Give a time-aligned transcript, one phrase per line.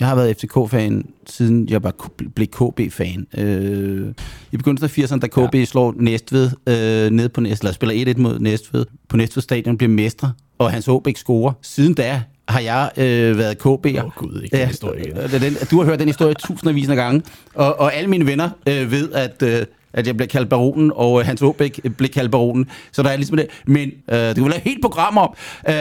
[0.00, 3.26] Jeg har været FCK-fan, siden jeg var, blev KB-fan.
[3.38, 4.12] Øh,
[4.52, 5.64] I begyndelsen af 80'erne, da KB ja.
[5.64, 9.90] slår Næstved øh, ned på Næstved, eller spiller 1-1 mod Næstved, på Næstved Stadion bliver
[9.90, 11.52] mestre, og Hans Åbæk scorer.
[11.62, 13.98] Siden da har jeg øh, været KB'er.
[13.98, 15.16] Åh oh, gud, ikke den historie igen.
[15.16, 17.22] Øh, den, du har hørt den historie tusindvis af gange,
[17.54, 19.42] og, og alle mine venner øh, ved, at...
[19.42, 22.70] Øh, at jeg blev kaldt baronen, og Hans Åbæk blev kaldt baronen.
[22.92, 23.46] Så der er ligesom det.
[23.66, 25.34] Men øh, det kunne lave helt program om.
[25.68, 25.74] Øh,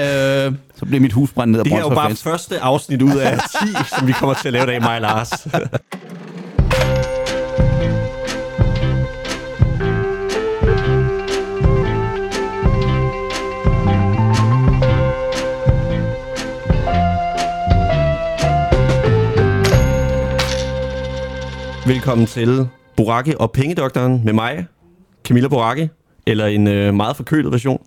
[0.76, 3.18] så blev mit hus brændt ned af Det her er jo bare første afsnit ud
[3.18, 3.48] af 10,
[3.98, 5.48] som vi kommer til at lave i dag, mig og Lars.
[21.88, 24.66] Velkommen til Boracke og Pengedoktoren med mig,
[25.24, 25.90] Camilla Boracke,
[26.26, 27.82] eller en øh, meget forkølet version.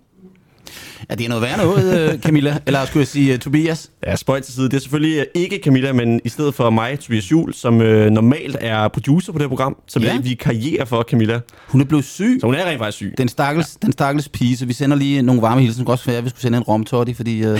[1.09, 3.91] Ja, det er noget værre noget, øh, Camilla, eller skulle jeg sige uh, Tobias?
[4.07, 4.65] Ja, spøj til side.
[4.65, 8.09] Det er selvfølgelig øh, ikke Camilla, men i stedet for mig, Tobias Jul, som øh,
[8.09, 10.19] normalt er producer på det her program, som ja.
[10.19, 11.39] vi karrierer for Camilla.
[11.67, 12.37] Hun er blevet syg.
[12.39, 13.13] Så hun er rent faktisk syg.
[13.17, 13.85] Den stakkels, ja.
[13.85, 15.85] den stakkels pige, så vi sender lige nogle varme hilsen.
[15.85, 17.59] Det også være, at vi skulle sende en romtotti, fordi øh,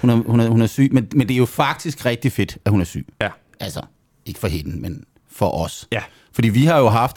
[0.00, 0.88] hun, er, hun, er, hun er syg.
[0.92, 3.06] Men, men det er jo faktisk rigtig fedt, at hun er syg.
[3.20, 3.28] Ja.
[3.60, 3.80] Altså,
[4.26, 5.88] ikke for hende, men for os.
[5.92, 6.00] Ja.
[6.32, 7.16] Fordi vi har jo haft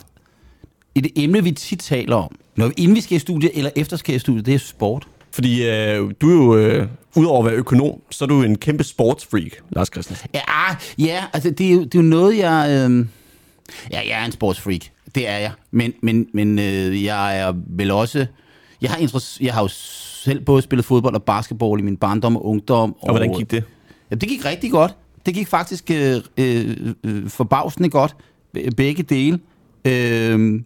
[0.94, 3.96] et emne, vi tit taler om, når vi, inden vi skal i studiet eller efter
[3.96, 5.08] skal i studiet, det er sport.
[5.30, 8.84] Fordi øh, du er jo, øh, udover at være økonom, så er du en kæmpe
[8.84, 10.28] sportsfreak, Lars Christensen.
[10.34, 10.40] Ja,
[10.98, 12.88] ja altså det er, jo, det er jo noget, jeg...
[12.90, 13.06] Øh,
[13.90, 14.80] ja, jeg er en sportsfreak.
[15.14, 15.52] Det er jeg.
[15.70, 18.26] Men, men, men øh, jeg er vel også...
[18.82, 22.36] Jeg har, interesse, jeg har jo selv både spillet fodbold og basketball i min barndom
[22.36, 22.92] og ungdom.
[23.00, 23.64] Og, og hvordan gik det?
[24.10, 24.96] Ja, det gik rigtig godt.
[25.26, 28.16] Det gik faktisk øh, øh, øh forbavsende godt
[28.76, 29.38] begge dele.
[29.84, 30.60] Øh,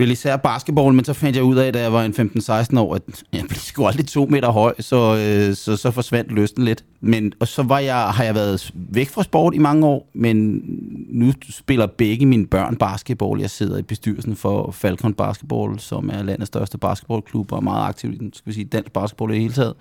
[0.00, 2.94] vel især basketball, men så fandt jeg ud af, da jeg var en 15-16 år,
[2.94, 6.84] at jeg blev sgu aldrig to meter høj, så, øh, så, så forsvandt lysten lidt.
[7.00, 10.62] Men, og så var jeg, har jeg været væk fra sport i mange år, men
[11.08, 13.40] nu spiller begge mine børn basketball.
[13.40, 17.88] Jeg sidder i bestyrelsen for Falcon Basketball, som er landets største basketballklub, og er meget
[17.88, 19.74] aktiv i den, skal vi sige, dansk basketball i det hele taget.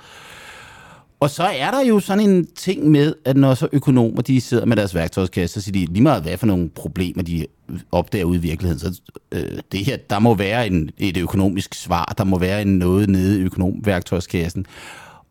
[1.19, 4.65] Og så er der jo sådan en ting med, at når så økonomer de sidder
[4.65, 7.45] med deres værktøjskasse, så siger de lige meget, hvad for nogle problemer de
[7.91, 8.79] opdager ude i virkeligheden.
[8.79, 12.77] Så øh, det her, der må være en, et økonomisk svar, der må være en
[12.77, 14.65] noget nede i økonomværktøjskassen.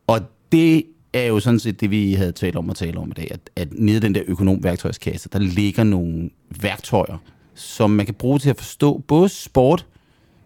[0.07, 0.21] Og
[0.53, 3.29] det er jo sådan set det, vi havde talt om og tale om i dag,
[3.31, 7.17] at, at nede i den der økonomværktøjskasse, der ligger nogle værktøjer,
[7.55, 9.87] som man kan bruge til at forstå både sport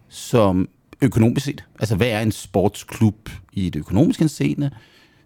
[0.09, 0.69] som
[1.01, 1.63] økonomisk set.
[1.79, 4.71] Altså, hvad er en sportsklub i det økonomiske scene?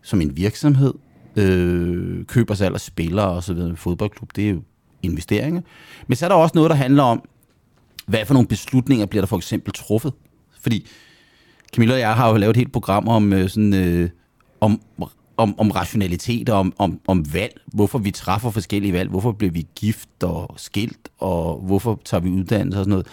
[0.07, 0.93] Som en virksomhed
[1.35, 3.75] øh, køber sig eller spillere og så videre.
[3.75, 4.61] Fodboldklub, det er jo
[5.03, 5.61] investeringer.
[6.07, 7.29] Men så er der også noget, der handler om,
[8.07, 10.13] hvad for nogle beslutninger bliver der for eksempel truffet?
[10.61, 10.87] Fordi
[11.75, 14.09] Camilla og jeg har jo lavet et helt program om øh, sådan, øh,
[14.61, 14.81] om,
[15.37, 17.61] om, om rationalitet og om, om, om valg.
[17.65, 19.09] Hvorfor vi træffer forskellige valg.
[19.09, 23.07] Hvorfor bliver vi gift og skilt, og hvorfor tager vi uddannelse og sådan noget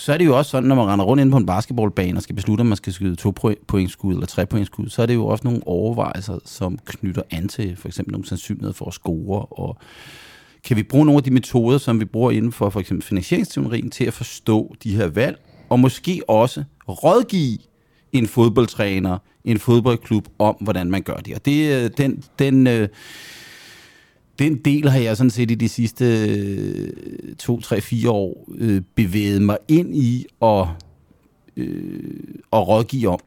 [0.00, 2.22] så er det jo også sådan, når man render rundt ind på en basketballbane og
[2.22, 3.34] skal beslutte, om man skal skyde to
[3.68, 7.76] pointskud eller tre pointskud, så er det jo også nogle overvejelser, som knytter an til
[7.76, 9.78] for eksempel nogle sandsynligheder for at score, og
[10.64, 13.90] kan vi bruge nogle af de metoder, som vi bruger inden for for eksempel finansieringsteorien,
[13.90, 15.38] til at forstå de her valg,
[15.68, 17.58] og måske også rådgive
[18.12, 21.34] en fodboldtræner, en fodboldklub om, hvordan man gør det.
[21.34, 22.88] Og det, øh, den, den, øh,
[24.40, 26.88] den del har jeg sådan set i de sidste øh,
[27.38, 30.68] to, tre, fire år øh, bevæget mig ind i og,
[31.56, 32.00] øh,
[32.50, 33.20] og rådgive om.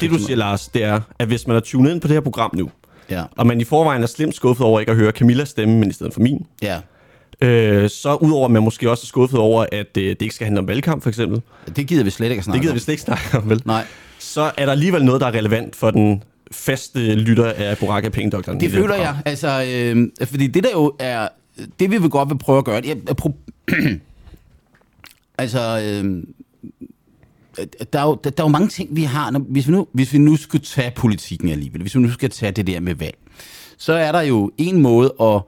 [0.00, 2.20] Det du siger, Lars, det er, at hvis man er tunet ind på det her
[2.20, 2.70] program nu,
[3.10, 3.24] ja.
[3.36, 5.92] og man i forvejen er slemt skuffet over ikke at høre Camillas stemme, men i
[5.92, 6.80] stedet for min, ja.
[7.40, 10.44] øh, så udover at man måske også er skuffet over, at øh, det ikke skal
[10.44, 11.42] handle om valgkamp, for eksempel.
[11.76, 13.62] Det gider vi slet ikke at snakke Det gider vi slet ikke snakke om, vel?
[13.64, 13.84] Nej.
[14.18, 16.22] Så er der alligevel noget, der er relevant for den
[16.52, 18.60] faste lytter af Boracke Pengedoktoren.
[18.60, 19.16] Det føler jeg.
[19.24, 21.28] Altså, øh, fordi det der jo er...
[21.80, 22.80] Det vi vil godt vil prøve at gøre...
[22.80, 23.52] Det er, pro-
[25.38, 25.80] altså...
[25.84, 26.22] Øh,
[27.92, 29.30] der er, jo, der, der er jo mange ting, vi har.
[29.30, 32.30] Når, hvis, vi nu, hvis vi nu skulle tage politikken alligevel, hvis vi nu skal
[32.30, 33.16] tage det der med valg,
[33.78, 35.40] så er der jo en måde at,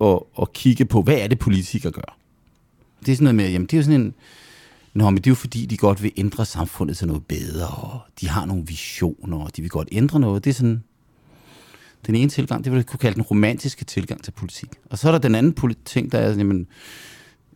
[0.00, 2.18] at, at kigge på, hvad er det, politikere gør?
[3.06, 4.14] Det er sådan noget med, jamen det er jo sådan en,
[4.96, 8.00] Nå, men det er jo fordi, de godt vil ændre samfundet til noget bedre, og
[8.20, 10.44] de har nogle visioner, og de vil godt ændre noget.
[10.44, 10.82] Det er sådan
[12.06, 14.68] den ene tilgang, det vil jeg kunne kalde den romantiske tilgang til politik.
[14.90, 16.66] Og så er der den anden ting, der er, jamen,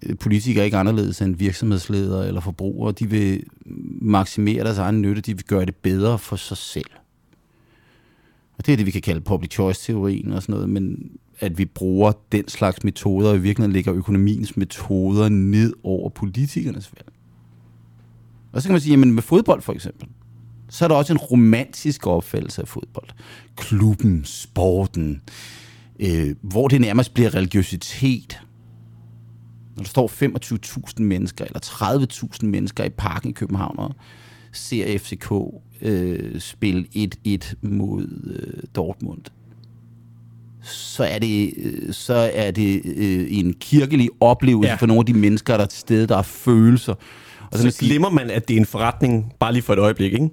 [0.03, 2.93] øh, politikere er ikke anderledes end virksomhedsledere eller forbrugere.
[2.93, 3.43] De vil
[4.01, 6.91] maksimere deres egen nytte, de vil gøre det bedre for sig selv.
[8.59, 11.65] Og det er det, vi kan kalde public choice-teorien og sådan noget, men at vi
[11.65, 17.20] bruger den slags metoder, og i virkeligheden lægger økonomiens metoder ned over politikernes valg.
[18.53, 20.09] Og så kan man sige, jamen med fodbold for eksempel,
[20.69, 23.09] så er der også en romantisk opfattelse af fodbold.
[23.57, 25.23] Klubben, sporten,
[26.01, 28.41] øh, hvor det nærmest bliver religiøsitet.
[29.77, 30.09] Når der står
[30.99, 31.61] 25.000 mennesker eller
[32.41, 33.95] 30.000 mennesker i parken i København og
[34.53, 35.33] ser FCK
[35.83, 39.23] øh, spille 1-1 mod øh, Dortmund,
[40.63, 44.75] så er det, øh, så er det øh, en kirkelig oplevelse ja.
[44.75, 46.95] for nogle af de mennesker, der er til stede, der har følelser.
[47.53, 50.29] Og så, glemmer man, at det er en forretning, bare lige for et øjeblik, ikke?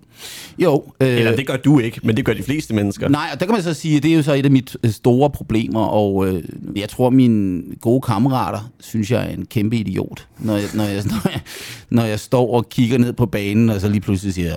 [0.59, 0.83] Jo.
[1.01, 3.07] Øh, Eller det gør du ikke, men det gør de fleste mennesker.
[3.09, 4.65] Nej, og der kan man så sige, at det er jo så et af mine
[4.83, 6.43] øh, store problemer, og øh,
[6.75, 11.03] jeg tror, mine gode kammerater synes, jeg er en kæmpe idiot, når jeg, når jeg,
[11.05, 11.41] når jeg,
[11.89, 14.55] når jeg står og kigger ned på banen, og så lige pludselig siger,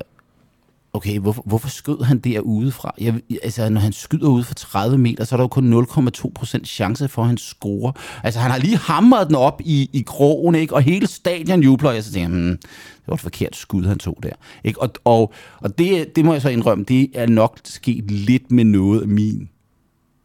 [0.93, 2.95] okay, hvorfor, hvorfor skød han der udefra?
[3.01, 6.65] Jeg, altså, når han skyder ud for 30 meter, så er der jo kun 0,2%
[6.65, 7.93] chance for, at han scorer.
[8.25, 10.75] Altså, han har lige hamret den op i, i krogen, ikke?
[10.75, 13.99] Og hele stadion jubler, og jeg så tænker, hmm, det var et forkert skud, han
[13.99, 14.33] tog der.
[14.65, 14.83] Ikke?
[14.83, 18.65] Og, og, og det, det må jeg så indrømme, det er nok sket lidt med
[18.65, 19.49] noget af min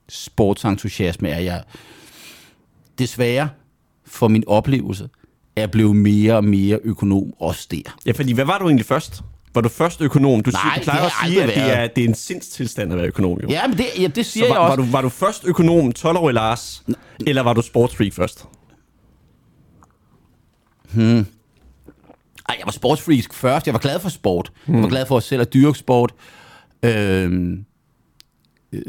[0.10, 1.64] sportsentusiasme, at jeg
[3.00, 3.50] desværre
[4.06, 5.10] for min oplevelse
[5.56, 7.98] er blevet mere og mere økonom også der.
[8.06, 9.24] Ja, fordi hvad var du egentlig først?
[9.56, 10.44] Var du først økonom?
[10.44, 13.08] Du, Nej, du plejer at sige, at det er, det er en sindstilstand at være
[13.08, 13.40] økonom.
[13.44, 13.48] Jo.
[13.50, 14.82] Ja, men det, ja, det siger Så var, jeg også.
[14.82, 16.94] Var du, var du først økonom, 12-årig Lars, N-
[17.28, 18.46] eller var du sportsfreak først?
[20.92, 21.26] Hmm.
[22.50, 23.66] Ej, jeg var sportsfreak først.
[23.68, 24.52] Jeg var glad for sport.
[24.66, 24.76] Hmm.
[24.76, 26.14] Jeg var glad for at selv at dyrke sport.
[26.84, 27.66] Øhm,
[28.74, 28.82] øh,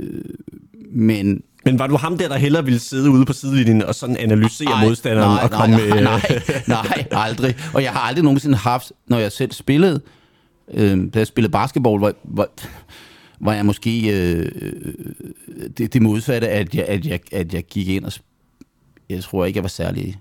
[0.93, 4.17] men men var du ham der, der hellere ville sidde ude på sidelinjen og sådan
[4.17, 6.03] analysere nej, modstanderen nej, og komme nej, med...
[6.03, 7.57] Nej, nej, aldrig.
[7.75, 10.01] Og jeg har aldrig nogensinde haft, når jeg selv spillede,
[10.75, 12.49] øh, da jeg spillede basketball, var, var,
[13.41, 14.95] var jeg måske øh, øh,
[15.79, 18.13] det, det modsatte, at jeg, at, jeg, at jeg gik ind og...
[19.09, 20.21] Jeg tror ikke, jeg var særlig...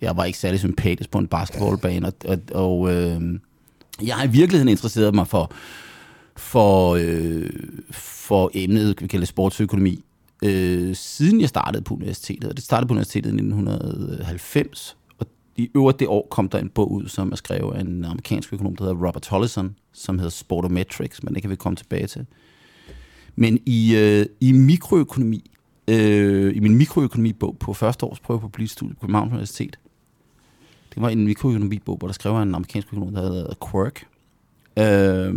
[0.00, 3.20] Jeg var ikke særlig sympatisk på en basketballbane, og, og, og øh,
[4.02, 5.52] jeg har i virkeligheden interesseret mig for,
[6.36, 7.50] for, øh,
[7.90, 10.04] for emnet, vi kalder sportsøkonomi,
[10.44, 12.50] øh, siden jeg startede på universitetet.
[12.50, 14.96] Og det startede på universitetet i 1990,
[15.60, 18.52] i øvrigt det år kom der en bog ud, som er skrevet af en amerikansk
[18.52, 22.26] økonom, der hedder Robert Tollison, som hedder Sportometrics, men det kan vi komme tilbage til.
[23.36, 25.50] Men i, øh, i mikroøkonomi,
[25.88, 29.78] øh, i min mikroøkonomibog på første års prøve på politisk studie på Københavns Universitet,
[30.94, 34.06] det var en mikroøkonomibog, hvor der skrev en amerikansk økonom, der hedder Quirk.
[34.78, 35.34] Øh,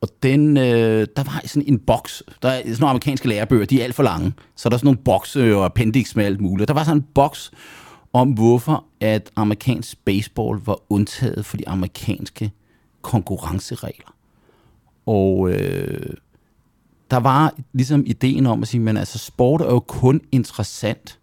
[0.00, 2.22] og den, øh, der var sådan en boks.
[2.42, 4.32] Der er sådan nogle amerikanske lærebøger, de er alt for lange.
[4.56, 6.68] Så der er sådan nogle bokse og appendix med alt muligt.
[6.68, 7.50] Der var sådan en boks,
[8.12, 12.52] om hvorfor at amerikansk baseball var undtaget for de amerikanske
[13.02, 14.14] konkurrenceregler.
[15.06, 16.14] Og øh,
[17.10, 21.18] der var ligesom ideen om at sige, men altså sport er jo kun interessant,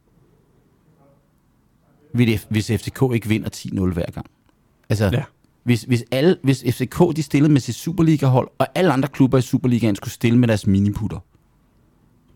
[2.49, 4.25] hvis FCK ikke vinder 10-0 hver gang.
[4.89, 5.23] Altså, ja.
[5.63, 9.41] hvis, hvis, alle, hvis FCK de stillede med sit Superliga-hold, og alle andre klubber i
[9.41, 11.19] Superligaen skulle stille med deres miniputter,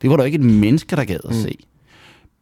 [0.02, 1.42] det var der ikke et menneske, der gad at mm.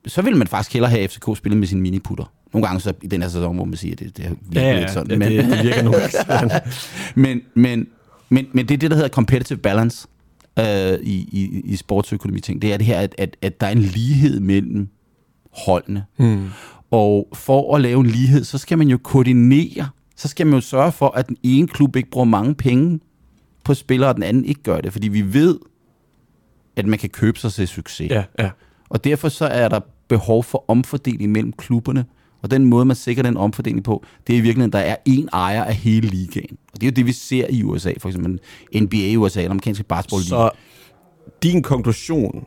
[0.10, 2.34] Så vil man faktisk hellere have FCK spille med sine miniputter.
[2.54, 4.74] Nogle gange så i den her sæson, hvor man siger, at det, det virker ja,
[4.74, 5.12] ja, lidt sådan.
[5.12, 6.62] Ja, men, det, det virker nogle gange
[7.24, 7.88] men, men,
[8.30, 10.08] men, men det er det, der hedder competitive balance
[10.60, 12.62] øh, i, i, i sportsøkonomi ting.
[12.62, 14.88] Det er det her, at, at, at der er en lighed mellem
[15.52, 16.06] holdene.
[16.18, 16.50] Hmm.
[16.92, 19.90] Og for at lave en lighed, så skal man jo koordinere.
[20.16, 23.00] Så skal man jo sørge for, at den ene klub ikke bruger mange penge
[23.64, 24.94] på spillere, og den anden ikke gør det.
[24.94, 25.60] Fordi vi ved,
[26.76, 28.10] at man kan købe sig til succes.
[28.12, 28.50] Ja, ja.
[28.90, 29.80] Og derfor så er der
[30.10, 32.06] behov for omfordeling mellem klubberne.
[32.42, 35.28] Og den måde, man sikrer den omfordeling på, det er i virkeligheden, der er én
[35.34, 36.58] ejer af hele ligaen.
[36.74, 38.40] Og det er jo det, vi ser i USA, for eksempel
[38.82, 40.50] NBA i USA, den amerikanske basketball Så
[41.44, 42.46] din konklusion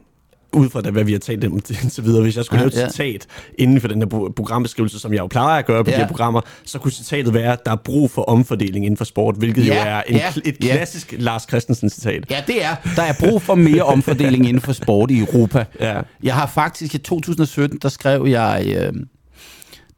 [0.53, 2.79] ud fra det, hvad vi har talt om så videre, hvis jeg skulle ja, lave
[2.79, 2.91] et ja.
[2.91, 3.27] citat
[3.59, 5.97] inden for den her programbeskrivelse, som jeg jo plejer at gøre på ja.
[5.97, 9.05] de her programmer, så kunne citatet være, at der er brug for omfordeling inden for
[9.05, 11.19] sport, hvilket ja, jo er en, ja, et klassisk ja.
[11.19, 12.31] Lars Christensen citat.
[12.31, 12.77] Ja, det er.
[12.97, 15.65] Der er brug for mere omfordeling inden for sport i Europa.
[15.81, 16.01] Ja.
[16.23, 18.93] Jeg har faktisk i 2017, der skrev jeg, øh,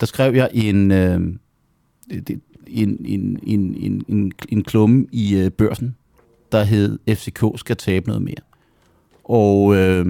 [0.00, 1.20] der skrev jeg en, øh,
[2.10, 2.26] en,
[2.68, 5.96] en, en, en, en, en klumme i øh, børsen,
[6.52, 8.34] der hed FCK skal tabe noget mere.
[9.24, 10.06] Og øh,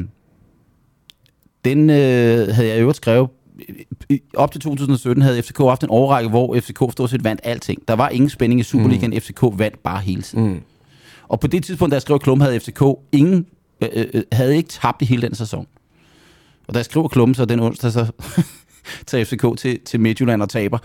[1.64, 3.28] den øh, havde jeg øvrigt skrevet
[4.34, 7.88] op til 2017 havde FCK haft en overrække, hvor FCK stort set vandt alting.
[7.88, 9.10] Der var ingen spænding i Superligaen.
[9.10, 9.20] Mm.
[9.20, 10.48] FCK vandt bare hele tiden.
[10.48, 10.60] Mm.
[11.28, 13.46] Og på det tidspunkt, da jeg skrev klum, havde FCK ingen,
[13.80, 15.66] øh, øh, øh, havde ikke tabt i hele den sæson.
[16.68, 18.06] Og da jeg skriver klum, så den onsdag, så
[19.06, 20.78] tager FCK til, til Midtjylland og taber.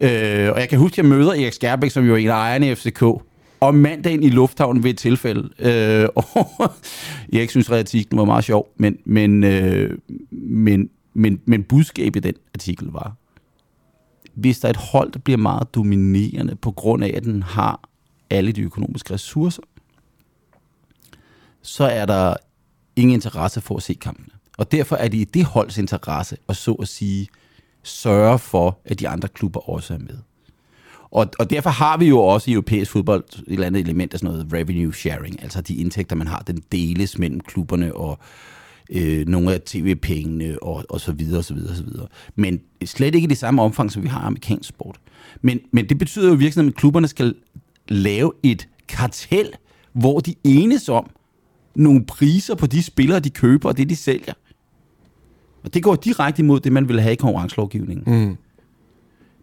[0.00, 2.34] Øh, og jeg kan huske, at jeg møder Erik Skærbæk, som jo er en af
[2.34, 3.04] ejerne i FCK,
[3.68, 5.50] om mandagen i lufthavnen ved et tilfælde.
[5.58, 6.72] Øh, og
[7.32, 9.98] jeg ikke synes, at artiklen var meget sjov, men, men, øh,
[10.30, 13.14] men, men, men budskabet i den artikel var,
[14.34, 17.80] hvis der er et hold, der bliver meget dominerende på grund af, at den har
[18.30, 19.62] alle de økonomiske ressourcer,
[21.62, 22.34] så er der
[22.96, 24.28] ingen interesse for at se kampene.
[24.58, 27.28] Og derfor er det i det holds interesse at så at sige
[27.82, 30.18] sørge for, at de andre klubber også er med.
[31.10, 34.20] Og, og derfor har vi jo også i europæisk fodbold et eller andet element af
[34.20, 38.18] sådan noget revenue sharing, altså de indtægter, man har, den deles mellem klubberne og
[38.90, 42.06] øh, nogle af tv-pengene og, og så videre, og så videre, og så videre.
[42.34, 44.96] Men slet ikke i det samme omfang, som vi har amerikansk sport.
[45.42, 47.34] Men, men det betyder jo virkelig, at klubberne skal
[47.88, 49.50] lave et kartel,
[49.92, 51.10] hvor de enes om
[51.74, 54.32] nogle priser på de spillere, de køber og det, de sælger.
[55.64, 58.24] Og det går direkte imod det, man vil have i konkurrencelovgivningen.
[58.24, 58.36] Mm.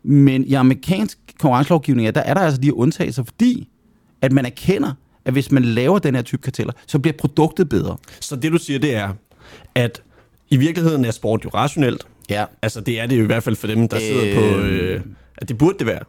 [0.03, 3.67] Men i amerikansk konkurrencelovgivning, der er der altså de undtagelser, fordi
[4.21, 4.93] at man erkender,
[5.25, 7.97] at hvis man laver den her type karteller, så bliver produktet bedre.
[8.19, 9.09] Så det du siger, det er,
[9.75, 10.01] at
[10.49, 12.07] i virkeligheden er sport jo rationelt.
[12.29, 12.45] Ja.
[12.61, 14.03] Altså det er det jo i hvert fald for dem, der øh...
[14.03, 14.41] sidder på...
[14.41, 15.01] Øh, øh,
[15.37, 15.99] at det burde det være.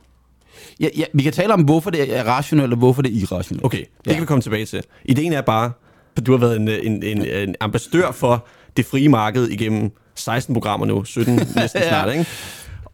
[0.80, 3.64] Ja, ja, vi kan tale om, hvorfor det er rationelt, og hvorfor det er irrationelt.
[3.64, 4.12] Okay, det ja.
[4.12, 4.82] kan vi komme tilbage til.
[5.04, 5.72] Ideen er bare,
[6.16, 8.46] at du har været en, en, en, en ambassadør for
[8.76, 11.88] det frie marked igennem 16 programmer nu, 17 næsten ja.
[11.88, 12.26] snart, ikke?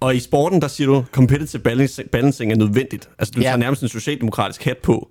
[0.00, 1.62] Og i sporten, der siger du, competitive
[2.12, 3.08] balancing er nødvendigt.
[3.18, 3.46] Altså, du ja.
[3.46, 5.10] tager nærmest en socialdemokratisk hat på.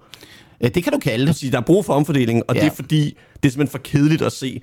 [0.62, 1.52] Ja, det kan du kalde det.
[1.52, 2.62] Der er brug for omfordeling, og ja.
[2.62, 4.62] det er fordi, det er simpelthen for kedeligt at se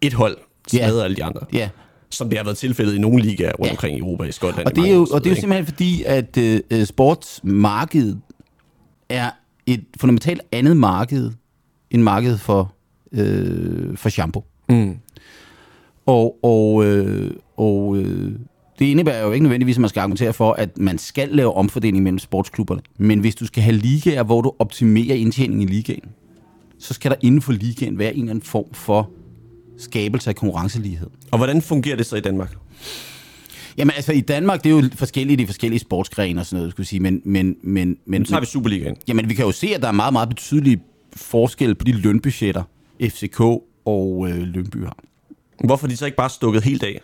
[0.00, 0.36] et hold
[0.68, 1.04] smadre ja.
[1.04, 1.40] alle de andre.
[1.52, 1.68] Ja.
[2.10, 3.70] Som det har været tilfældet i nogle ligaer rundt ja.
[3.70, 4.66] omkring i Europa, i Skotland.
[4.66, 6.38] Og det er jo, og det er jo simpelthen fordi, at
[6.72, 8.20] uh, sportsmarkedet
[9.08, 9.30] er
[9.66, 11.30] et fundamentalt andet marked
[11.90, 12.74] end markedet for,
[13.12, 14.44] uh, for shampoo.
[14.68, 14.98] Mm.
[16.06, 18.32] Og, og, øh, og øh,
[18.78, 22.02] det indebærer jo ikke nødvendigvis, at man skal argumentere for, at man skal lave omfordeling
[22.02, 22.80] mellem sportsklubberne.
[22.98, 26.04] Men hvis du skal have ligaer, hvor du optimerer indtjeningen i ligaen,
[26.78, 29.10] så skal der inden for ligaen være en eller anden form for
[29.78, 31.10] skabelse af konkurrencelighed.
[31.30, 32.54] Og hvordan fungerer det så i Danmark?
[33.78, 36.86] Jamen altså i Danmark, det er jo forskellige de forskellige sportsgrene og sådan noget, skulle
[36.86, 37.22] sige, men...
[37.24, 38.96] men, men, men nu tager vi Superligaen.
[39.08, 40.82] Jamen vi kan jo se, at der er meget, meget betydelige
[41.16, 42.62] forskelle på de lønbudgetter,
[43.02, 43.40] FCK
[43.84, 44.96] og øh, Lønby har.
[45.64, 47.00] Hvorfor er de så ikke bare stukket helt af?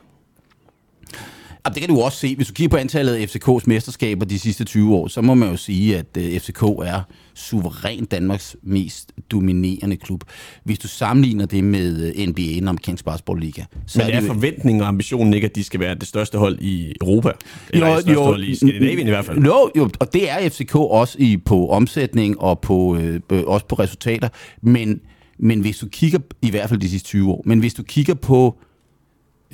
[1.67, 2.37] Det kan du også se.
[2.37, 5.49] Hvis du kigger på antallet af FCK's mesterskaber de sidste 20 år, så må man
[5.50, 7.02] jo sige, at øh, FCK er
[7.35, 10.25] suverænt Danmarks mest dominerende klub.
[10.64, 13.62] Hvis du sammenligner det med uh, NBA, den amerikanske basketballliga.
[13.87, 16.38] Så Men er, er det forventningen og ambitionen ikke, at de skal være det største
[16.38, 17.31] hold i Europa?
[17.71, 19.45] Eller jo, det største jo, hold i Skandinavien i hvert fald?
[19.45, 23.75] Jo, jo, og det er FCK også i, på omsætning og på, øh, også på
[23.75, 24.29] resultater.
[24.62, 25.00] Men,
[25.38, 28.14] men hvis du kigger, i hvert fald de sidste 20 år, men hvis du kigger
[28.14, 28.59] på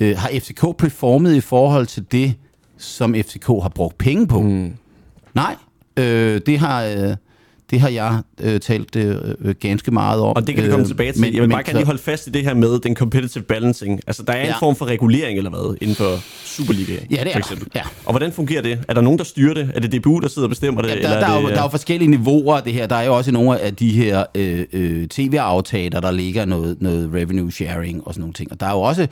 [0.01, 2.35] Øh, har FCK performet i forhold til det,
[2.77, 4.41] som FCK har brugt penge på?
[4.41, 4.73] Mm.
[5.33, 5.55] Nej,
[5.99, 6.83] øh, det har...
[6.83, 7.15] Øh,
[7.71, 10.35] det har jeg øh, talt øh, øh, ganske meget om.
[10.35, 11.21] Og det kan vi komme øh, tilbage til.
[11.21, 13.99] Men, jeg vil bare gerne lige holde fast i det her med den competitive balancing.
[14.07, 14.47] Altså, der er ja.
[14.47, 17.67] en form for regulering eller hvad inden for Superliga, ja, det er for eksempel.
[17.75, 17.81] Ja.
[18.05, 18.79] Og hvordan fungerer det?
[18.87, 19.71] Er der nogen, der styrer det?
[19.75, 20.89] Er det DBU, der sidder og bestemmer det?
[20.89, 22.87] Ja, der, eller der, er, det, der er jo forskellige niveauer af det her.
[22.87, 27.09] Der er jo også nogle af de her øh, øh, tv-aftaler, der ligger noget, noget
[27.13, 28.51] revenue sharing og sådan nogle ting.
[28.51, 29.07] Og der er jo også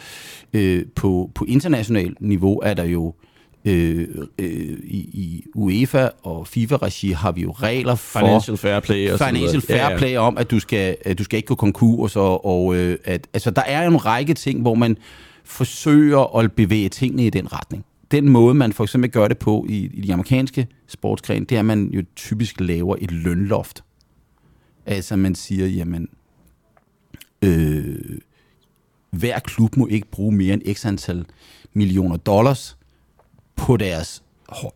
[0.54, 3.14] øh, på, på internationalt niveau, er der jo
[3.66, 4.08] øh,
[4.40, 9.20] øh, i, i UEFA og FIFA-regi har vi jo regler for financial fair play og
[9.20, 9.98] financial fair ja, ja.
[9.98, 13.28] play om at du skal at du skal ikke gå konkurs og, og øh, at
[13.34, 14.98] altså der er jo en række ting hvor man
[15.44, 17.86] forsøger at bevæge tingene i den retning.
[18.12, 21.60] Den måde man for eksempel gør det på i, i de amerikanske sportsgrene, det er
[21.60, 23.84] at man jo typisk laver et lønloft.
[24.86, 26.08] Altså man siger jamen
[27.42, 27.96] øh,
[29.10, 31.26] hver klub må ikke bruge mere end x antal
[31.74, 32.78] millioner dollars
[33.56, 34.74] på deres hold,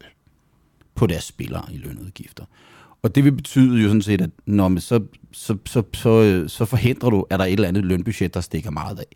[0.96, 2.46] på deres spillere i lønudgifter.
[3.02, 5.00] Og det vil betyde jo sådan set, at når man så,
[5.32, 8.72] så, så, så, så forhindrer du, at der er et eller andet lønbudget, der stikker
[8.72, 9.16] meget af.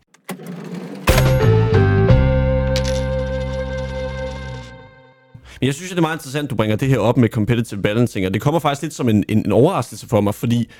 [5.60, 7.82] Men jeg synes, det er meget interessant, at du bringer det her op med competitive
[7.82, 10.70] balancing, og det kommer faktisk lidt som en, en, en overraskelse for mig, fordi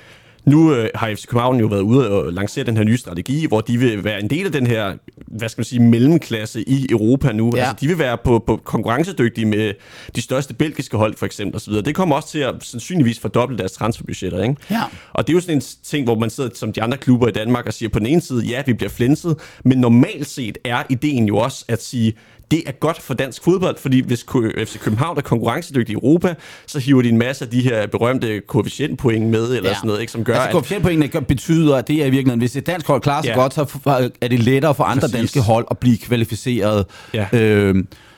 [0.45, 3.61] nu øh, har FC København jo været ude og lancere den her nye strategi, hvor
[3.61, 4.93] de vil være en del af den her,
[5.27, 7.51] hvad skal man sige, mellemklasse i Europa nu.
[7.55, 7.61] Ja.
[7.61, 9.73] Altså, de vil være på, på konkurrencedygtige med
[10.15, 11.73] de største belgiske hold, for eksempel, osv.
[11.73, 14.55] Det kommer også til at sandsynligvis fordoble deres transferbudgetter, ikke?
[14.71, 14.81] Ja.
[15.13, 17.31] Og det er jo sådan en ting, hvor man sidder som de andre klubber i
[17.31, 20.83] Danmark og siger på den ene side, ja, vi bliver flænset, men normalt set er
[20.89, 22.13] ideen jo også at sige,
[22.51, 24.25] det er godt for dansk fodbold, fordi hvis
[24.65, 26.35] FC København er konkurrencedygtig i Europa,
[26.67, 29.75] så hiver de en masse af de her berømte koefficientpoint med, eller ja.
[29.75, 32.67] sådan noget, ikke, som gør, altså, koefficientpointene betyder, at det er i virkeligheden, hvis et
[32.67, 33.35] dansk hold klarer sig ja.
[33.35, 35.15] godt, så er det lettere for andre Præcis.
[35.15, 36.85] danske hold at blive kvalificeret.
[37.13, 37.27] Ja.
[37.33, 37.75] Øh,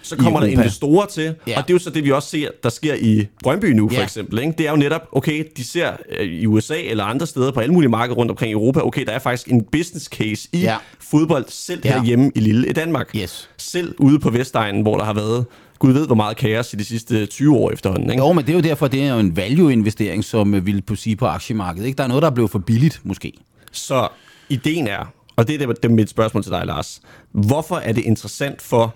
[0.08, 1.58] Så kommer der investorer til, ja.
[1.58, 3.96] og det er jo så det, vi også ser, der sker i Brøndby nu, for
[3.96, 4.04] ja.
[4.04, 4.40] eksempel.
[4.40, 4.54] Ikke?
[4.58, 7.74] Det er jo netop, okay, de ser øh, i USA eller andre steder på alle
[7.74, 10.78] mulige markeder rundt omkring i Europa, okay, der er faktisk en business case i ja.
[11.00, 11.94] fodbold, selv ja.
[11.94, 13.16] herhjemme i lille i Danmark.
[13.16, 13.50] Yes.
[13.58, 15.46] Selv ude på Vestegnen, hvor der har været
[15.80, 18.10] Gud ved, hvor meget kaos i de sidste 20 år efterhånden.
[18.10, 18.24] Ikke?
[18.24, 21.16] Jo, men det er jo derfor, det er jo en value-investering, som øh, vil sige
[21.16, 21.88] på aktiemarkedet.
[21.88, 21.98] Ikke?
[21.98, 23.34] Der er noget, der er blevet for billigt, måske.
[23.72, 24.08] Så
[24.50, 27.02] ideen er, og det er, det, det er mit spørgsmål til dig, Lars.
[27.32, 28.96] Hvorfor er det interessant for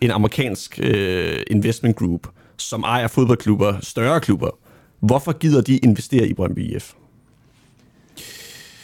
[0.00, 4.50] en amerikansk øh, investment group, som ejer fodboldklubber, større klubber,
[5.00, 6.92] hvorfor gider de investere i Brøndby IF?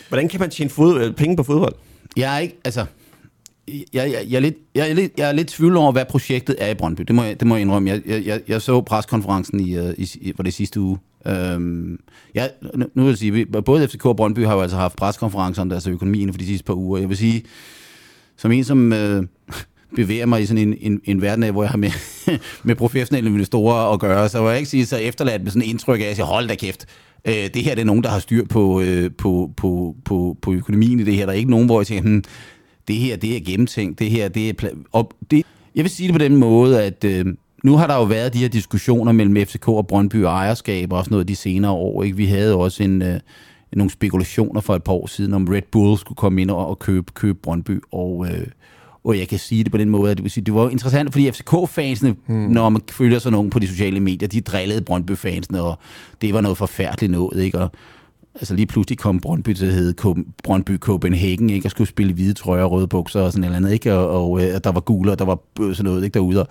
[0.08, 1.74] Hvordan kan man tjene fod, øh, penge på fodbold?
[2.16, 2.86] Jeg er ikke, altså,
[3.68, 6.56] jeg, jeg, jeg, er lidt, jeg, er lidt, jeg er lidt tvivl over, hvad projektet
[6.58, 7.02] er i Brøndby.
[7.02, 7.90] Det må jeg, det må jeg indrømme.
[7.90, 10.98] Jeg, jeg, jeg så preskonferencen i, øh, i, i, var det sidste uge.
[11.26, 12.00] Øhm,
[12.34, 12.48] ja,
[12.94, 15.86] nu vil jeg sige, både FCK og Brøndby har jo altså haft preskonferencer om deres
[15.86, 16.98] økonomien for de sidste par uger.
[16.98, 17.44] Jeg vil sige,
[18.36, 19.22] som en, som øh,
[19.96, 21.90] bevæger mig i sådan en, en, en verden af, hvor jeg har med,
[22.64, 25.68] med professionelle investorer at gøre, så var jeg ikke sige så efterladt med sådan en
[25.68, 26.86] indtryk af, at jeg siger, hold da kæft,
[27.28, 30.52] øh, det her det er nogen, der har styr på, øh, på, på, på, på
[30.52, 31.26] økonomien i det her.
[31.26, 32.24] Der er ikke nogen, hvor jeg tænker, hmm,
[32.88, 34.68] det her det er gennemtænkt, det her det er...
[34.92, 37.26] Og det, jeg vil sige det på den måde, at øh,
[37.64, 41.04] nu har der jo været de her diskussioner mellem FCK og Brøndby og ejerskab og
[41.04, 42.02] sådan noget de senere år.
[42.02, 42.16] Ikke?
[42.16, 43.20] Vi havde også en, øh,
[43.72, 47.12] nogle spekulationer for et par år siden, om Red Bull skulle komme ind og købe,
[47.14, 48.26] købe Brøndby, og...
[48.30, 48.46] Øh,
[49.06, 51.12] og jeg kan sige det på den måde, at det, vil sige, det var interessant,
[51.12, 52.36] fordi FCK-fansene, hmm.
[52.36, 55.78] når man følger sådan nogen på de sociale medier, de drillede Brøndby-fansene, og
[56.20, 57.58] det var noget forfærdeligt noget, ikke?
[57.58, 57.70] Og,
[58.34, 61.66] altså lige pludselig kom Brøndby til at hedde Brøndby Copenhagen, ikke?
[61.66, 63.94] Og skulle spille hvide trøjer og røde bukser og sådan eller andet, ikke?
[63.94, 66.14] Og, og, og øh, der var gule, og der var sådan noget, ikke?
[66.14, 66.48] Derude, og,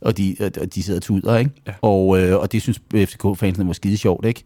[0.00, 1.50] og de, og de sidder tuder, ikke?
[1.66, 1.72] Ja.
[1.82, 4.44] Og, øh, og det synes FCK-fansene var skide sjovt, ikke?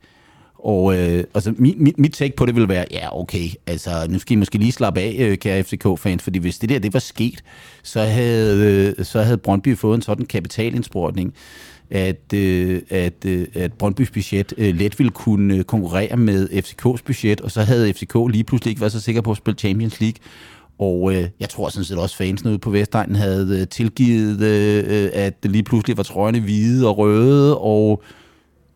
[0.64, 4.18] Og øh, altså, mit, mit, mit take på det vil være, ja, okay, altså, nu
[4.18, 7.00] skal I måske lige slappe af, øh, kære FCK-fans, fordi hvis det der, det var
[7.00, 7.44] sket,
[7.82, 11.34] så havde, øh, så havde Brøndby fået en sådan kapitalindsprøjtning,
[11.90, 17.02] at, øh, at, øh, at Brøndbys budget øh, let ville kunne øh, konkurrere med FCK's
[17.06, 20.00] budget, og så havde FCK lige pludselig ikke været så sikker på at spille Champions
[20.00, 20.18] League.
[20.78, 24.84] Og øh, jeg tror sådan set også, fansene ude på Vestegnen havde øh, tilgivet, øh,
[24.86, 28.02] øh at det lige pludselig var trøjerne hvide og røde, og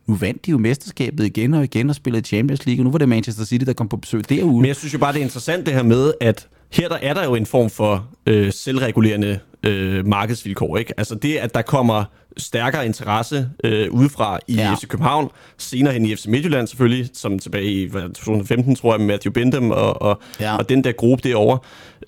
[0.09, 2.99] nu vandt de jo mesterskabet igen og igen og spillede Champions League, og nu var
[2.99, 4.57] det Manchester City, der kom på besøg derude.
[4.57, 7.15] Men jeg synes jo bare, det er interessant det her med, at her der er
[7.15, 10.77] der jo en form for øh, selvregulerende øh, markedsvilkår.
[10.77, 10.95] Ikke?
[10.97, 12.05] Altså det, at der kommer
[12.37, 14.75] stærkere interesse øh, udefra i ja.
[14.75, 19.07] FC København, senere hen i FC Midtjylland selvfølgelig, som tilbage i 2015, tror jeg, med
[19.07, 20.57] Matthew Bindem og, og, ja.
[20.57, 21.59] og den der gruppe derovre.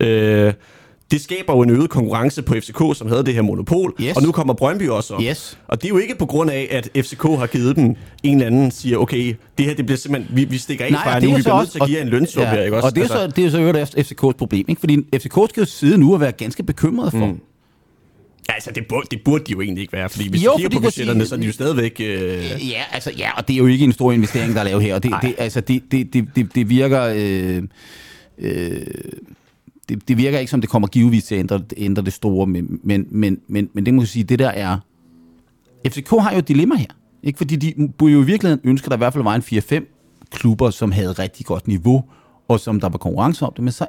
[0.00, 0.52] Øh,
[1.10, 4.16] det skaber jo en øget konkurrence på FCK, som havde det her monopol, yes.
[4.16, 5.22] og nu kommer Brøndby også op.
[5.22, 5.58] Yes.
[5.68, 7.84] Og det er jo ikke på grund af, at FCK har givet dem
[8.22, 11.20] en eller anden, siger, okay, det her det bliver simpelthen, vi, vi stikker ikke fra
[11.20, 12.86] nu, vi bliver nødt til at give jer en lønsum ja, her, ikke også?
[12.86, 13.18] Og det er, altså.
[13.18, 14.80] så, det er så øvrigt FCK's problem, ikke?
[14.80, 17.26] fordi FCK skal jo sidde nu og være ganske bekymret for.
[17.26, 17.40] Mm.
[18.48, 20.56] Ja, altså, det burde, det burde de jo egentlig ikke være, fordi hvis jo, du
[20.56, 22.00] kigger på budgetterne, så er de jo stadigvæk...
[22.00, 22.68] Øh...
[22.70, 24.94] Ja, altså, ja, og det er jo ikke en stor investering, der er lavet her,
[24.94, 27.02] og det, det, altså, det, det, det, det virker...
[27.16, 27.62] Øh,
[28.38, 28.86] øh,
[29.90, 32.80] det, det virker ikke som, det kommer givetvis til at ændre, ændre det store, men,
[32.82, 34.78] men, men, men, men det må jeg sige, det der er...
[35.88, 36.86] FCK har jo et dilemma her,
[37.22, 37.36] ikke?
[37.36, 40.26] fordi de burde jo i virkeligheden ønske, at der i hvert fald var en 4-5
[40.30, 42.04] klubber, som havde rigtig godt niveau,
[42.48, 43.86] og som der var konkurrence om det, men så,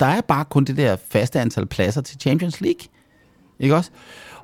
[0.00, 2.88] der er bare kun det der faste antal pladser til Champions League.
[3.60, 3.90] Ikke også?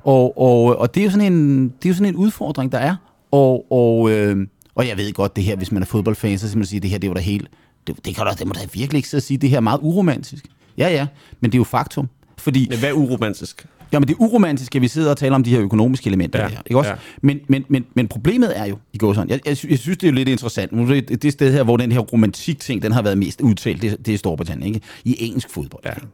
[0.03, 2.77] Og, og, og det, er jo sådan en, det er jo sådan en udfordring, der
[2.77, 2.95] er.
[3.31, 6.65] Og, og, øh, og jeg ved godt det her, hvis man er fodboldfan, så man
[6.65, 7.47] sige, det her det var da helt...
[7.87, 10.45] Det, det, kan da, det må da virkelig ikke sige, det her er meget uromantisk.
[10.77, 11.07] Ja, ja,
[11.39, 12.09] men det er jo faktum.
[12.37, 13.65] Fordi, men hvad er uromantisk?
[13.91, 16.47] Jamen det er uromantisk, at vi sidder og taler om de her økonomiske elementer ja,
[16.47, 16.89] her, ikke også?
[16.91, 16.95] Ja.
[17.21, 20.03] Men, men, men, men problemet er jo, i går sådan, jeg, jeg, jeg synes, det
[20.03, 23.01] er jo lidt interessant, nu det, det sted her, hvor den her romantik-ting, den har
[23.01, 24.87] været mest udtalt, det, det er Storbritannien, ikke?
[25.05, 25.83] I engelsk fodbold.
[25.85, 25.91] Ja.
[25.91, 26.07] Ikke?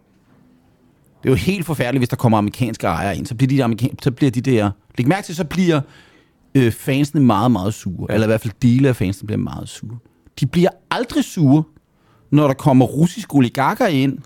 [1.23, 3.95] Det er jo helt forfærdeligt, hvis der kommer amerikanske ejere ind, så bliver de, amerikan-
[4.03, 5.81] så bliver de der, læg mærke til, så bliver
[6.55, 8.13] øh, fansene meget, meget sure, ja.
[8.13, 9.97] eller i hvert fald dele af fansene bliver meget sure.
[10.39, 11.63] De bliver aldrig sure,
[12.31, 14.17] når der kommer russiske oligarker ind,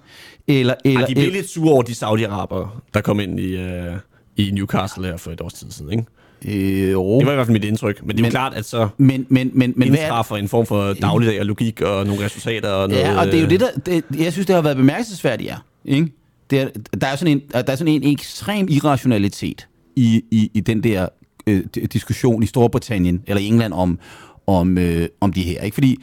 [0.48, 0.74] eller...
[0.86, 3.96] eller Ej, de bliver lidt sure over de saudi-araber, der kom ind i, uh,
[4.36, 6.06] i Newcastle her for et års tid siden, ikke?
[6.46, 7.20] Øh, jo.
[7.20, 8.02] Det var i hvert fald mit indtryk.
[8.02, 10.66] Men det er men, jo klart, at så men, men, men, men, indtræffer en form
[10.66, 12.70] for dagligdag og logik og nogle resultater.
[12.70, 13.68] Og noget, ja, og det er jo det, der...
[13.86, 15.56] Det, jeg synes, det har været bemærkelsesværdigt, ja.
[15.86, 16.08] Ikke?
[16.50, 16.68] Det er,
[17.02, 21.08] der, er sådan en, der er sådan en ekstrem irrationalitet i, i, i den der
[21.48, 21.64] øh,
[21.94, 24.00] diskussion i Storbritannien eller i England om,
[24.48, 25.62] om, øh, om de her.
[25.62, 25.74] Ikke?
[25.74, 25.98] Fordi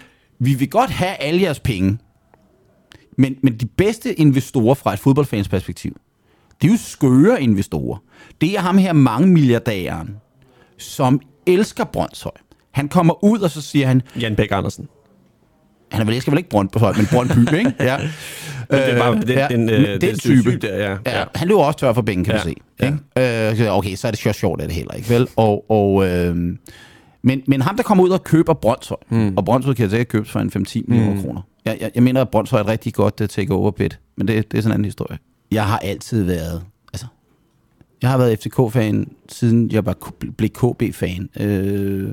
[0.45, 1.99] vi vil godt have alle jeres penge,
[3.19, 5.97] men, men de bedste investorer fra et fodboldfans perspektiv,
[6.63, 7.99] det er jo skøre investorer.
[8.41, 10.17] Det er ham her mange milliardæren,
[10.79, 12.33] som elsker Brøndshøj.
[12.71, 14.03] Han kommer ud, og så siger han...
[14.21, 14.89] Jan Bæk Andersen.
[15.91, 17.75] Han er vel, jeg skal vel ikke Brøndshøj, men Brøndby, ikke?
[17.81, 17.99] Ja.
[18.71, 20.57] det var den, ja, den, den, den, den type.
[20.57, 20.97] Der, ja.
[21.07, 21.25] Ja.
[21.35, 22.39] Han løber også tør for penge, kan ja.
[22.39, 22.55] du se.
[22.83, 22.99] Ikke?
[23.17, 23.67] Ja.
[23.69, 25.29] Øh, okay, så er det sjovt, sjovt er det heller ikke, vel?
[25.37, 26.37] Og, og, øh,
[27.23, 29.37] men, men ham, der kommer ud og køber Brøndshøj, mm.
[29.37, 31.21] og Brøndshøj kan sikkert købes for en 5-10 millioner mm.
[31.21, 31.41] kroner.
[31.65, 34.53] Jeg, jeg, jeg mener, at Brøndshøj er et rigtig godt uh, take-over bid, men det,
[34.53, 35.19] det er sådan en anden historie.
[35.51, 37.07] Jeg har altid været, altså,
[38.03, 39.95] jeg har været FCK-fan, siden jeg bare
[40.37, 41.29] blev KB-fan.
[41.41, 42.09] Øh,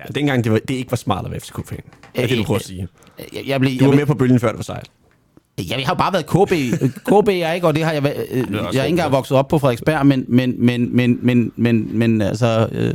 [0.00, 1.80] ja, dengang det, var, det ikke var smart at være FCK-fan.
[2.16, 2.88] Det er det, du prøver at sige.
[3.32, 4.90] Jeg, jeg blev, du var jeg med på bølgen, før det var sejt.
[5.58, 6.52] Ja, jeg har bare været KB.
[7.04, 9.48] KB er ikke, og det har jeg været, øh, jeg er ikke engang vokset op
[9.48, 12.94] på Frederiksberg, men, men, men, men, men, men, men altså, øh,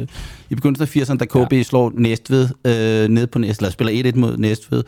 [0.49, 1.63] i begyndelsen af 80'erne, da KB ja.
[1.63, 4.83] slår Næstved øh, ned på Næstved, eller spiller 1-1 mod Næstved,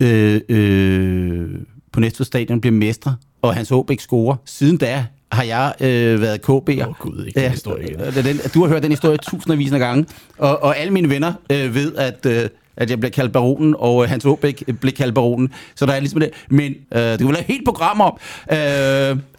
[0.00, 1.50] øh, øh,
[1.92, 4.36] på Næstved Stadion bliver mestre, og Hans Håbæk scorer.
[4.44, 6.82] Siden da har jeg øh, været KB'er.
[6.82, 8.24] Åh oh, gud, ikke den historie igen.
[8.24, 10.06] Den, du har hørt den historie tusindvis af gange,
[10.38, 12.26] og, og alle mine venner øh, ved, at...
[12.26, 15.52] Øh, at jeg blev kaldt baronen, og Hans Åbæk blev kaldt baronen.
[15.74, 16.30] Så der er ligesom det.
[16.50, 18.18] Men øh, det kunne være helt program om.
[18.50, 18.56] Øh,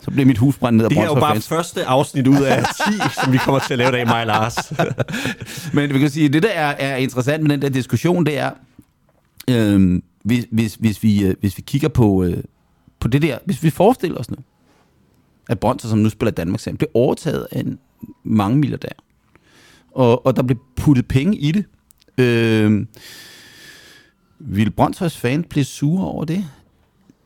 [0.02, 1.48] så blev mit hus brændt ned af Det er jo bare fans.
[1.48, 2.74] første afsnit ud af 10,
[3.24, 4.74] som vi kommer til at lave i mig, Lars.
[5.74, 8.52] Men vi kan sige, det der er, er interessant med den der diskussion, det er,
[9.50, 12.44] øh, hvis, hvis, hvis, vi, øh, hvis vi kigger på, øh,
[13.00, 14.38] på det der, hvis vi forestiller os nu,
[15.50, 17.80] at Brøndshøj, som nu spiller Danmark sammen, blev overtaget af en
[18.24, 18.90] mange milliardær.
[19.92, 21.66] Og, og der blev puttet penge i det.
[22.18, 22.86] Øh,
[24.40, 26.46] vil Brøndshøjs fan blive sure over det?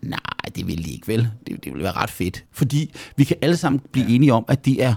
[0.02, 0.20] Nej,
[0.56, 1.28] det vil de ikke vel.
[1.48, 2.44] Det, det vil være ret fedt.
[2.52, 4.94] Fordi vi kan alle sammen blive enige om, at det er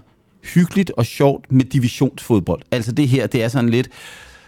[0.54, 2.62] hyggeligt og sjovt med divisionsfodbold.
[2.70, 3.88] Altså det her, det er sådan lidt...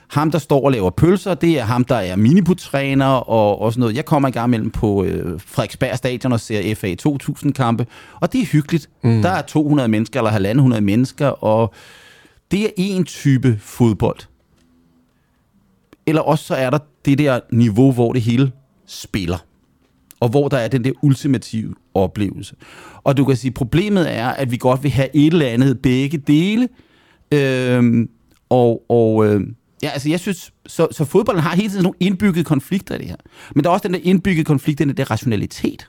[0.09, 3.81] Ham, der står og laver pølser, det er ham, der er miniputræner og, og sådan
[3.81, 3.96] noget.
[3.96, 7.87] Jeg kommer i gang mellem på øh, Frederiksberg Stadion og ser FA 2000-kampe,
[8.20, 8.90] og det er hyggeligt.
[9.05, 9.22] Mm.
[9.22, 11.74] Der er 200 mennesker eller 150 mennesker, og
[12.50, 14.18] det er en type fodbold.
[16.06, 18.52] Eller også så er der det der niveau, hvor det hele
[18.86, 19.38] spiller.
[20.20, 22.54] Og hvor der er den der ultimative oplevelse.
[23.04, 26.18] Og du kan sige, problemet er, at vi godt vil have et eller andet begge
[26.18, 26.68] dele.
[27.34, 28.08] Øhm,
[28.50, 29.40] og og øh,
[29.82, 33.06] ja, altså jeg synes, så, så fodbolden har hele tiden nogle indbyggede konflikter i det
[33.06, 33.16] her.
[33.54, 35.88] Men der er også den der indbyggede konflikt, den der rationalitet.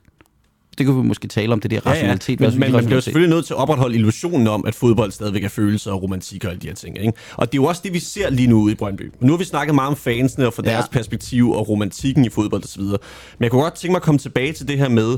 [0.78, 2.40] Det kan vi måske tale om, det der rationalitet.
[2.40, 2.52] Ja, ja.
[2.52, 5.50] Men, men man bliver selvfølgelig nødt til at opretholde illusionen om, at fodbold stadigvæk er
[5.50, 6.98] følelser og romantik og alle de her ting.
[6.98, 7.14] Ikke?
[7.36, 9.12] Og det er jo også det, vi ser lige nu ude i Brøndby.
[9.20, 10.98] Nu har vi snakket meget om fansene og fra deres ja.
[10.98, 12.82] perspektiv og romantikken i fodbold osv.
[12.82, 12.98] Men
[13.40, 15.18] jeg kunne godt tænke mig at komme tilbage til det her med,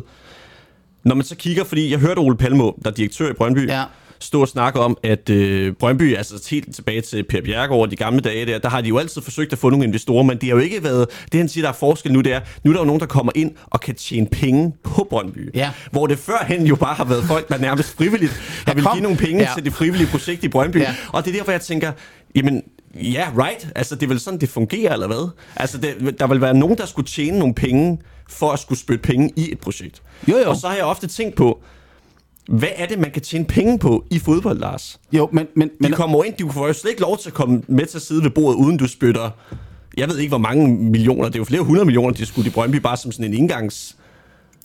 [1.03, 3.83] når man så kigger, fordi jeg hørte Ole Palmo, der er direktør i Brøndby, ja
[4.19, 8.19] stå og snakke om, at øh, Brøndby, altså helt tilbage til Per Bjergård de gamle
[8.19, 10.55] dage der, der har de jo altid forsøgt at få nogle investorer, men det har
[10.55, 12.81] jo ikke været, det han siger, der er forskel nu, det er, nu er der
[12.81, 15.49] jo nogen, der kommer ind og kan tjene penge på Brøndby.
[15.53, 15.71] Ja.
[15.91, 18.31] Hvor det førhen jo bare har været folk, der nærmest frivilligt
[18.67, 19.49] har vil give nogle penge ja.
[19.55, 20.77] til det frivillige projekt i Brøndby.
[20.79, 20.95] Ja.
[21.13, 21.91] Og det er derfor, jeg tænker,
[22.35, 22.63] jamen,
[22.97, 23.67] Ja, yeah, right.
[23.75, 25.29] Altså, det er vel sådan, det fungerer, eller hvad?
[25.55, 27.99] Altså, det, der vil være nogen, der skulle tjene nogle penge,
[28.29, 30.01] for at skulle spytte penge i et projekt.
[30.27, 30.49] Jo, jo.
[30.49, 31.63] Og så har jeg ofte tænkt på,
[32.47, 34.99] hvad er det, man kan tjene penge på i fodbold, Lars?
[35.13, 35.47] Jo, men...
[35.55, 37.85] men, men de kommer ind, de får jo slet ikke lov til at komme med
[37.85, 39.29] til at sidde ved bordet, uden du spytter...
[39.97, 41.25] Jeg ved ikke, hvor mange millioner.
[41.25, 43.97] Det er jo flere hundrede millioner, de skulle i Brøndby, bare som sådan en indgangs...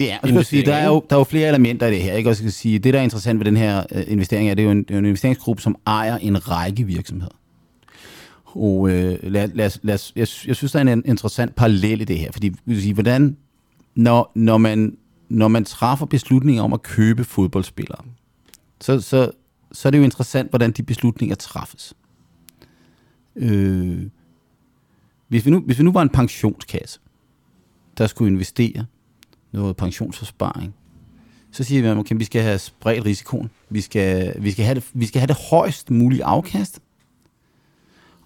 [0.00, 2.14] Ja, jeg skal sige, der, er jo, der er jo flere elementer i det her.
[2.14, 2.30] Ikke?
[2.30, 4.64] Og skal sige, det, der er interessant ved den her uh, investering, er, det er
[4.64, 7.34] jo en, det er en investeringsgruppe, som ejer en række virksomheder.
[8.44, 12.18] Og uh, lad, lad, lad, jeg, jeg synes, der er en interessant parallel i det
[12.18, 12.32] her.
[12.32, 13.36] Fordi, vil sige, hvordan,
[13.94, 14.96] når, når man
[15.30, 18.04] når man træffer beslutninger om at købe fodboldspillere,
[18.80, 19.30] så, så,
[19.72, 21.94] så er det jo interessant, hvordan de beslutninger træffes.
[23.36, 24.06] Øh,
[25.28, 27.00] hvis, vi nu, hvis vi nu var en pensionskasse,
[27.98, 28.86] der skulle investere
[29.52, 30.74] noget pensionsforsparing,
[31.52, 33.50] så siger vi, at okay, vi skal have spredt risikoen.
[33.68, 36.80] Vi skal, vi, skal have det, vi skal have det højst mulige afkast,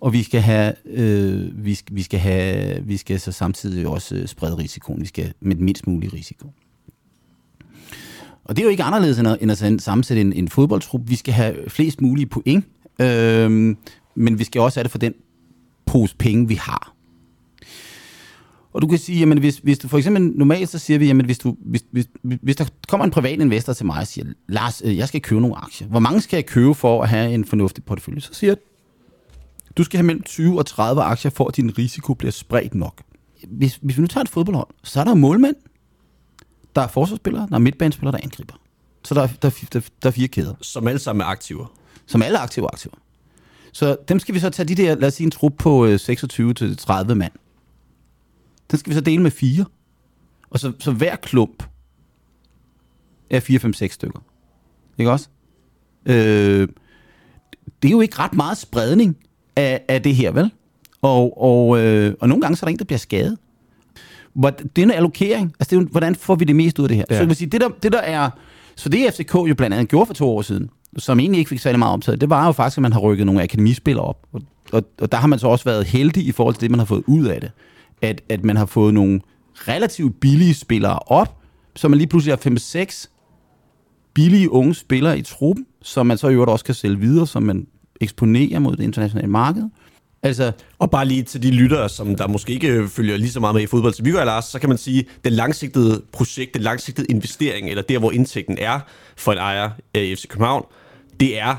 [0.00, 4.26] og vi skal have, øh, vi, skal, vi skal have, vi skal så samtidig også
[4.26, 5.00] sprede risikoen.
[5.00, 6.52] Vi skal med mindst mulig risiko.
[8.44, 11.00] Og det er jo ikke anderledes end at, end at sammensætte en, en fodboldtrup.
[11.04, 12.64] Vi skal have flest mulige point,
[13.00, 13.76] øh,
[14.14, 15.14] men vi skal også have det for den
[15.86, 16.94] pose penge, vi har.
[18.72, 21.26] Og du kan sige, jamen hvis, hvis du for eksempel, normalt så siger vi, jamen
[21.26, 24.82] hvis, du, hvis, hvis, hvis der kommer en privat investor til mig og siger, Lars,
[24.84, 25.88] øh, jeg skal købe nogle aktier.
[25.88, 28.20] Hvor mange skal jeg købe for at have en fornuftig portefølje?
[28.20, 28.56] Så siger jeg,
[29.76, 33.02] du skal have mellem 20 og 30 aktier, for at din risiko bliver spredt nok.
[33.48, 35.56] Hvis, hvis vi nu tager et fodboldhold, så er der målmand,
[36.76, 38.54] der er forsvarsspillere, der er midtbanespillere, der er angriber.
[39.04, 40.54] Så der er, der, er, der, der er fire kæder.
[40.60, 41.72] Som alle sammen er aktiver.
[42.06, 42.94] Som alle er aktive aktiver.
[43.72, 45.90] Så dem skal vi så tage de der, lad os sige en trup på 26-30
[45.90, 47.32] øh, mand.
[48.70, 49.64] Den skal vi så dele med fire.
[50.50, 51.62] Og så, så hver klump
[53.30, 54.18] er 4, 5, 6 stykker.
[54.98, 55.28] Ikke også?
[56.06, 56.68] Øh,
[57.82, 59.16] det er jo ikke ret meget spredning
[59.56, 60.52] af, af det her, vel?
[61.02, 63.38] Og, og, øh, og nogle gange så er der en, der bliver skadet.
[64.76, 67.04] Denne allokering, altså det er, hvordan får vi det mest ud af det her?
[67.10, 67.14] Ja.
[67.14, 68.30] Så jeg vil sige, det der, det der er,
[68.76, 71.58] så det FCK jo blandt andet gjorde for to år siden, som egentlig ikke fik
[71.58, 74.26] særlig meget optaget, det var jo faktisk, at man har rykket nogle akademispillere op.
[74.32, 74.42] Og,
[74.72, 76.86] og, og der har man så også været heldig i forhold til det, man har
[76.86, 77.50] fået ud af det.
[78.02, 79.20] At, at man har fået nogle
[79.54, 81.36] relativt billige spillere op,
[81.76, 82.50] så man lige pludselig har
[82.84, 83.08] 5-6
[84.14, 87.42] billige unge spillere i truppen, som man så i øvrigt også kan sælge videre, som
[87.42, 87.66] man
[88.00, 89.64] eksponerer mod det internationale marked.
[90.24, 93.40] Altså, og bare lige til de lyttere, som der måske ikke øh, følger lige så
[93.40, 96.54] meget med i fodbold som vi gør, Lars, så kan man sige, den langsigtede projekt,
[96.54, 98.80] den langsigtede investering, eller der, hvor indtægten er
[99.16, 100.64] for en ejer af FC København,
[101.20, 101.56] det er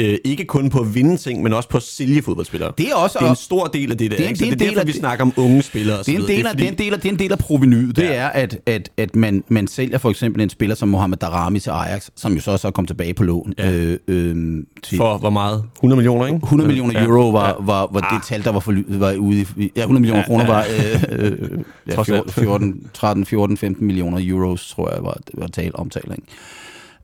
[0.00, 2.72] øh, ikke kun på at vinde ting, men også på at sælge fodboldspillere.
[2.78, 4.16] Det er også det er en stor del af det der.
[4.16, 5.98] Det er, det er, det er derfor, vi snakker om unge spillere.
[5.98, 7.38] Det er en del af, det er en del af, det er en del af
[7.38, 7.96] provenyet.
[7.96, 8.12] Det ja.
[8.12, 11.70] er, at, at, at man, man sælger for eksempel en spiller som Mohamed Darami til
[11.70, 13.54] Ajax, som jo så også kom tilbage på lån.
[13.58, 13.72] Ja.
[13.72, 15.64] Øh, øh, til for hvor meget?
[15.76, 16.36] 100 millioner, ikke?
[16.36, 17.06] 100 millioner ja.
[17.06, 18.18] euro var, var, var ah.
[18.18, 19.72] det tal, der var, for, var ude i...
[19.76, 20.66] Ja, 100 millioner ja, kroner var...
[21.08, 26.24] Øh, øh, ja, 14, 13, 14, 15 millioner euros, tror jeg, var, var tal, omtaling.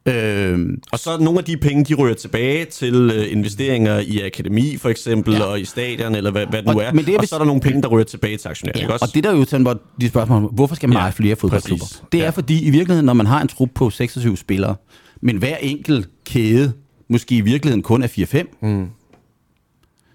[0.07, 4.77] Øh, og så nogle af de penge, de rører tilbage til øh, investeringer i akademi
[4.77, 5.43] for eksempel, ja.
[5.43, 6.93] og i stadion, eller hvad, hvad det nu er.
[6.93, 8.79] Men det er og så er der nogle penge, der rører tilbage til aktionærer.
[8.81, 8.93] Ja.
[8.93, 9.05] Også?
[9.05, 11.37] Og det der er jo sådan, hvor de spørgsmål, hvorfor skal man ja, eje flere
[11.37, 11.85] fodboldklubber?
[11.85, 12.03] Præcis.
[12.13, 12.31] Det er ja.
[12.31, 14.77] fordi, i virkeligheden, når man har en trup på 26 spillere,
[15.21, 16.73] men hver enkelt kæde
[17.09, 18.89] måske i virkeligheden kun er 4-5, mm.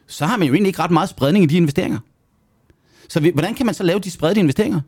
[0.08, 2.00] så har man jo egentlig ikke ret meget spredning i de investeringer.
[3.10, 4.82] Så hvordan kan man så lave de spredte investeringer?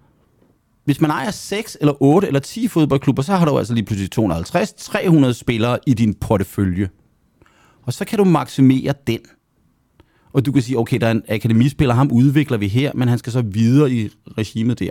[0.85, 4.09] Hvis man ejer 6 eller 8 eller 10 fodboldklubber, så har du altså lige pludselig
[4.19, 6.89] 250-300 spillere i din portefølje.
[7.83, 9.19] Og så kan du maksimere den.
[10.33, 13.17] Og du kan sige, okay, der er en akademispiller, ham udvikler vi her, men han
[13.17, 14.89] skal så videre i regimet der.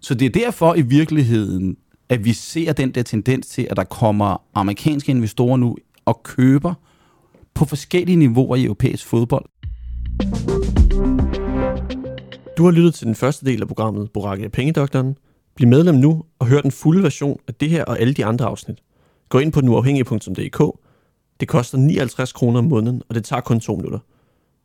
[0.00, 1.76] Så det er derfor i virkeligheden,
[2.08, 6.74] at vi ser den der tendens til, at der kommer amerikanske investorer nu og køber
[7.54, 9.44] på forskellige niveauer i europæisk fodbold.
[12.60, 15.16] Du har lyttet til den første del af programmet Boracke af Pengedoktoren.
[15.54, 18.44] Bliv medlem nu og hør den fulde version af det her og alle de andre
[18.46, 18.78] afsnit.
[19.28, 20.78] Gå ind på nuafhængig.dk.
[21.40, 23.98] Det koster 59 kroner om måneden, og det tager kun to minutter.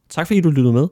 [0.09, 0.87] Tak fordi du lyttede med.